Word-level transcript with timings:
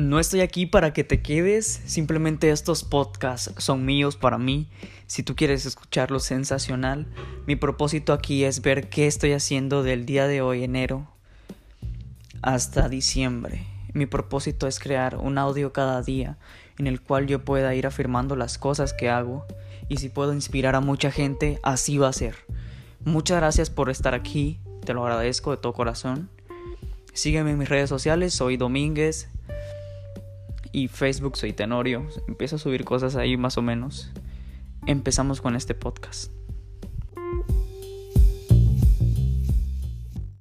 No 0.00 0.18
estoy 0.18 0.40
aquí 0.40 0.64
para 0.64 0.94
que 0.94 1.04
te 1.04 1.20
quedes, 1.20 1.82
simplemente 1.84 2.48
estos 2.48 2.84
podcasts 2.84 3.52
son 3.58 3.84
míos 3.84 4.16
para 4.16 4.38
mí. 4.38 4.66
Si 5.06 5.22
tú 5.22 5.36
quieres 5.36 5.66
escucharlo 5.66 6.20
sensacional, 6.20 7.06
mi 7.46 7.54
propósito 7.54 8.14
aquí 8.14 8.44
es 8.44 8.62
ver 8.62 8.88
qué 8.88 9.06
estoy 9.06 9.32
haciendo 9.32 9.82
del 9.82 10.06
día 10.06 10.26
de 10.26 10.40
hoy, 10.40 10.64
enero, 10.64 11.06
hasta 12.40 12.88
diciembre. 12.88 13.66
Mi 13.92 14.06
propósito 14.06 14.66
es 14.66 14.78
crear 14.78 15.18
un 15.18 15.36
audio 15.36 15.74
cada 15.74 16.00
día 16.00 16.38
en 16.78 16.86
el 16.86 17.02
cual 17.02 17.26
yo 17.26 17.44
pueda 17.44 17.74
ir 17.74 17.86
afirmando 17.86 18.36
las 18.36 18.56
cosas 18.56 18.94
que 18.94 19.10
hago 19.10 19.44
y 19.90 19.98
si 19.98 20.08
puedo 20.08 20.32
inspirar 20.32 20.76
a 20.76 20.80
mucha 20.80 21.10
gente, 21.10 21.60
así 21.62 21.98
va 21.98 22.08
a 22.08 22.14
ser. 22.14 22.36
Muchas 23.04 23.36
gracias 23.36 23.68
por 23.68 23.90
estar 23.90 24.14
aquí, 24.14 24.60
te 24.82 24.94
lo 24.94 25.02
agradezco 25.02 25.50
de 25.50 25.58
todo 25.58 25.74
corazón. 25.74 26.30
Sígueme 27.12 27.50
en 27.50 27.58
mis 27.58 27.68
redes 27.68 27.90
sociales, 27.90 28.32
soy 28.32 28.56
Domínguez 28.56 29.28
y 30.72 30.88
Facebook 30.88 31.36
soy 31.36 31.52
Tenorio. 31.52 32.06
Empiezo 32.28 32.56
a 32.56 32.58
subir 32.58 32.84
cosas 32.84 33.16
ahí 33.16 33.36
más 33.36 33.58
o 33.58 33.62
menos. 33.62 34.10
Empezamos 34.86 35.40
con 35.40 35.56
este 35.56 35.74
podcast. 35.74 36.32